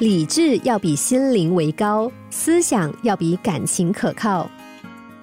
[0.00, 4.50] 理智要比心灵为高，思想要比感情可靠。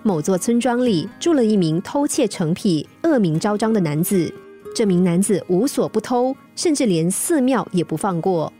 [0.02, 4.34] 某座村庄里住了一名偷窃成癖、恶名昭彰的男子。
[4.74, 8.52] 这名男子无所不偷，甚至连寺庙也不放过。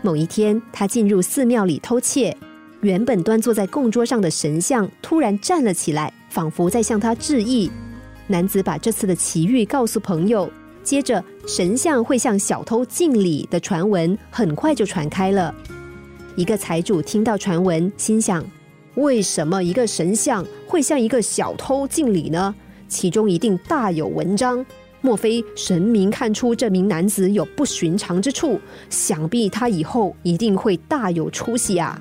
[0.00, 2.34] 某一天，他进入寺庙里偷窃，
[2.80, 7.70] 原本端坐在供桌上的神像突然站了起来，仿佛在向他致意。
[8.26, 10.50] 男子把这次的奇遇告诉朋友。
[10.82, 15.54] 接着，神像会向小偷敬礼的传闻很快就传开了。
[16.36, 18.44] 一个财主听到传闻，心想：
[18.96, 22.54] 为什么一个神像会向一个小偷敬礼呢？
[22.88, 24.64] 其中一定大有文章。
[25.00, 28.60] 莫非神明看出这名男子有不寻常之处？
[28.88, 32.00] 想必他以后一定会大有出息啊！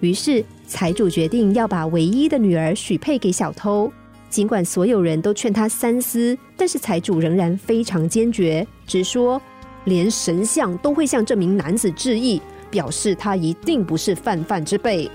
[0.00, 3.92] 于是，财主决定要把唯一的女儿许配给小偷。
[4.34, 9.40] 尽管所有人都劝他三思，但是财主仍然非常坚决，直说
[9.84, 15.08] 连神像都会向这名男子致意，表示他一定不是泛泛之辈。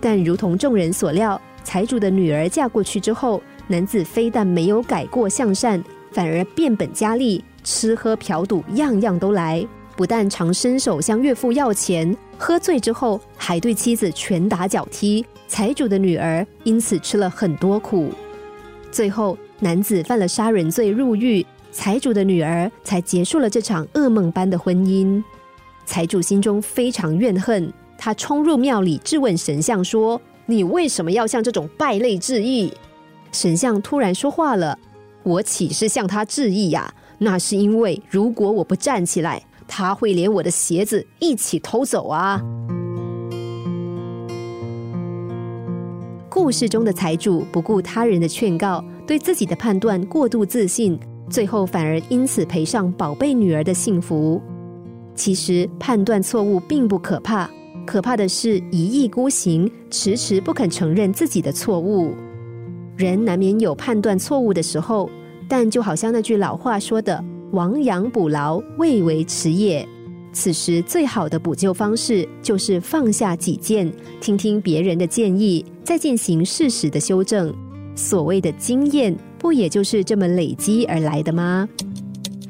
[0.00, 9.66] 但如同众人所料，财主的女儿嫁过去之后，男子非但没有改过向善，反而变本加厉，吃喝嫖赌样样都来。
[10.00, 15.22] 不但常伸手向岳父要钱，喝醉之后还对妻子拳打脚踢。
[15.46, 18.08] 财主的女儿因此吃了很多苦，
[18.90, 25.22] 最后男子犯了杀人罪入狱，财主的女儿才结束了这场噩梦般的婚姻。
[25.84, 32.72] 财主心中非常怨恨，他冲入庙里质问神像说：“你为什么要向这种败类致意？”
[33.32, 34.78] 神像突然说话了
[35.22, 36.94] ：“我岂是向他致意呀？
[37.18, 42.42] 那是因为如果我不站起来，他会连我的鞋子一起偷走啊！”
[46.28, 50.98] 故事中的财主不顾他人的劝告，对自己的判断过度自信，
[51.28, 54.40] 最后反而因此赔上宝贝女儿的幸福。
[55.14, 57.50] 其实判断错误并不可怕，
[57.86, 62.14] 可怕的是一意孤行，迟迟不肯承认自己的错误。
[62.96, 65.10] 人难免有判断错误的时候，
[65.48, 69.86] 但就好像那句老话说的：“亡羊补牢，未为迟也。”
[70.32, 77.52] 此时最好的补救方式就是放下己见，听听别人的建议，再进行事实的修正。
[77.96, 81.68] 所谓的经验，不也就是这么累积而来的吗？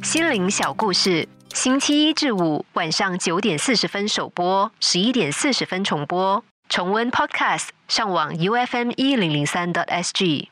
[0.02, 6.44] 心灵小故事，星期一至五晚上九点四十分首播，十一点四十分重播。
[6.68, 10.48] 重温 Podcast，上网 U F M 一零零三 t S G。